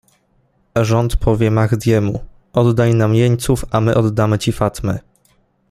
[0.81, 4.99] -Rząd powie Mahdiemu: "Oddaj nam jeńców, a my oddamy ci Fatme..."